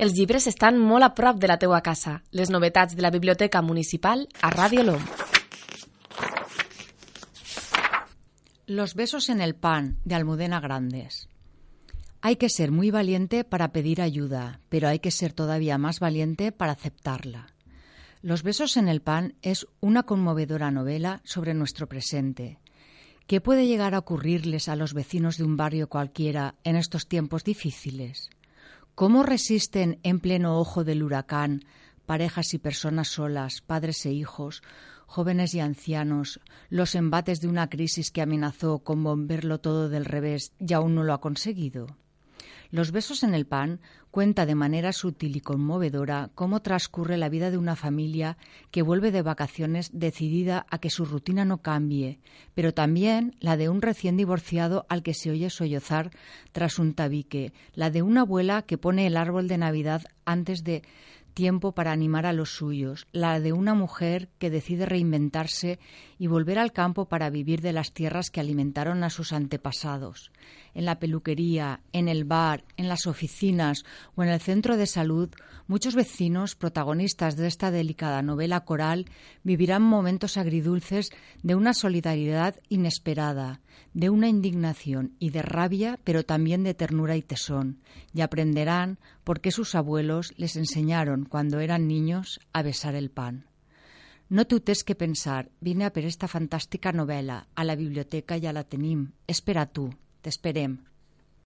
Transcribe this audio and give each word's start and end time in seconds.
Els 0.00 0.14
llibres 0.16 0.46
estan 0.48 0.78
molt 0.80 1.04
a 1.04 1.10
prop 1.12 1.36
de 1.36 1.48
la 1.50 1.58
teua 1.60 1.82
casa. 1.84 2.22
Les 2.32 2.48
novetats 2.48 2.94
de 2.96 3.02
la 3.04 3.10
Biblioteca 3.12 3.60
Municipal 3.60 4.22
a 4.40 4.48
Ràdio 4.48 4.80
LOM. 4.86 5.02
Los 8.64 8.94
besos 8.94 9.28
en 9.28 9.42
el 9.42 9.54
pan, 9.54 9.98
de 10.06 10.14
Almudena 10.14 10.58
Grandes. 10.58 11.28
Hay 12.22 12.36
que 12.36 12.48
ser 12.48 12.70
muy 12.70 12.90
valiente 12.90 13.44
para 13.44 13.72
pedir 13.72 14.00
ayuda, 14.00 14.60
pero 14.70 14.88
hay 14.88 15.00
que 15.00 15.10
ser 15.10 15.34
todavía 15.34 15.76
más 15.76 16.00
valiente 16.00 16.50
para 16.50 16.72
aceptarla. 16.72 17.48
Los 18.22 18.42
besos 18.42 18.78
en 18.78 18.88
el 18.88 19.02
pan 19.02 19.34
es 19.42 19.66
una 19.80 20.04
conmovedora 20.04 20.70
novela 20.70 21.20
sobre 21.24 21.52
nuestro 21.52 21.90
presente. 21.90 22.58
¿Qué 23.26 23.42
puede 23.42 23.66
llegar 23.66 23.94
a 23.94 23.98
ocurrirles 23.98 24.70
a 24.70 24.76
los 24.76 24.94
vecinos 24.94 25.36
de 25.36 25.44
un 25.44 25.58
barrio 25.58 25.90
cualquiera 25.90 26.54
en 26.64 26.76
estos 26.76 27.06
tiempos 27.06 27.44
difíciles? 27.44 28.30
¿Cómo 29.00 29.22
resisten 29.22 29.98
en 30.02 30.20
pleno 30.20 30.58
ojo 30.60 30.84
del 30.84 31.02
huracán 31.02 31.64
parejas 32.04 32.52
y 32.52 32.58
personas 32.58 33.08
solas, 33.08 33.62
padres 33.62 34.04
e 34.04 34.12
hijos, 34.12 34.62
jóvenes 35.06 35.54
y 35.54 35.60
ancianos, 35.60 36.38
los 36.68 36.94
embates 36.94 37.40
de 37.40 37.48
una 37.48 37.70
crisis 37.70 38.10
que 38.10 38.20
amenazó 38.20 38.80
con 38.80 39.02
volverlo 39.02 39.58
todo 39.58 39.88
del 39.88 40.04
revés 40.04 40.52
y 40.58 40.74
aún 40.74 40.94
no 40.94 41.02
lo 41.02 41.14
ha 41.14 41.20
conseguido? 41.22 41.96
Los 42.70 42.92
besos 42.92 43.24
en 43.24 43.34
el 43.34 43.46
pan 43.46 43.80
cuenta 44.12 44.46
de 44.46 44.54
manera 44.54 44.92
sutil 44.92 45.34
y 45.36 45.40
conmovedora 45.40 46.30
cómo 46.34 46.62
transcurre 46.62 47.16
la 47.16 47.28
vida 47.28 47.50
de 47.50 47.58
una 47.58 47.74
familia 47.74 48.36
que 48.70 48.82
vuelve 48.82 49.10
de 49.10 49.22
vacaciones 49.22 49.90
decidida 49.92 50.66
a 50.70 50.78
que 50.78 50.90
su 50.90 51.04
rutina 51.04 51.44
no 51.44 51.58
cambie, 51.58 52.20
pero 52.54 52.72
también 52.72 53.34
la 53.40 53.56
de 53.56 53.68
un 53.68 53.82
recién 53.82 54.16
divorciado 54.16 54.86
al 54.88 55.02
que 55.02 55.14
se 55.14 55.30
oye 55.30 55.50
sollozar 55.50 56.10
tras 56.52 56.78
un 56.78 56.94
tabique, 56.94 57.52
la 57.74 57.90
de 57.90 58.02
una 58.02 58.20
abuela 58.20 58.62
que 58.62 58.78
pone 58.78 59.06
el 59.06 59.16
árbol 59.16 59.48
de 59.48 59.58
Navidad 59.58 60.02
antes 60.24 60.62
de 60.62 60.82
tiempo 61.30 61.72
para 61.72 61.92
animar 61.92 62.26
a 62.26 62.32
los 62.32 62.50
suyos, 62.50 63.06
la 63.12 63.40
de 63.40 63.52
una 63.52 63.74
mujer 63.74 64.28
que 64.38 64.50
decide 64.50 64.86
reinventarse 64.86 65.78
y 66.18 66.26
volver 66.26 66.58
al 66.58 66.72
campo 66.72 67.06
para 67.06 67.30
vivir 67.30 67.60
de 67.60 67.72
las 67.72 67.92
tierras 67.92 68.30
que 68.30 68.40
alimentaron 68.40 69.02
a 69.04 69.10
sus 69.10 69.32
antepasados. 69.32 70.30
En 70.74 70.84
la 70.84 70.98
peluquería, 70.98 71.80
en 71.92 72.08
el 72.08 72.24
bar, 72.24 72.64
en 72.76 72.88
las 72.88 73.06
oficinas 73.06 73.84
o 74.14 74.22
en 74.22 74.28
el 74.28 74.40
centro 74.40 74.76
de 74.76 74.86
salud, 74.86 75.30
muchos 75.66 75.94
vecinos, 75.94 76.54
protagonistas 76.56 77.36
de 77.36 77.46
esta 77.46 77.70
delicada 77.70 78.22
novela 78.22 78.60
coral, 78.64 79.06
vivirán 79.42 79.82
momentos 79.82 80.36
agridulces 80.36 81.10
de 81.42 81.54
una 81.54 81.74
solidaridad 81.74 82.56
inesperada, 82.68 83.60
de 83.94 84.10
una 84.10 84.28
indignación 84.28 85.14
y 85.18 85.30
de 85.30 85.42
rabia, 85.42 85.98
pero 86.04 86.24
también 86.24 86.62
de 86.62 86.74
ternura 86.74 87.16
y 87.16 87.22
tesón, 87.22 87.78
y 88.14 88.20
aprenderán 88.20 88.98
por 89.24 89.40
qué 89.40 89.50
sus 89.50 89.74
abuelos 89.74 90.32
les 90.36 90.56
enseñaron 90.56 91.19
cuando 91.24 91.60
eran 91.60 91.88
niños 91.88 92.40
a 92.52 92.62
besar 92.62 92.94
el 92.94 93.10
pan. 93.10 93.46
No 94.28 94.46
tutes 94.46 94.84
que 94.84 94.94
pensar, 94.94 95.50
vine 95.60 95.84
a 95.84 95.90
per 95.90 96.04
esta 96.06 96.28
fantàstica 96.30 96.92
novel·la, 96.94 97.40
a 97.50 97.62
la 97.66 97.74
biblioteca 97.74 98.38
ja 98.38 98.52
la 98.54 98.62
tenim, 98.62 99.08
espera 99.26 99.66
tu, 99.66 99.88
t'esperem. 100.22 100.78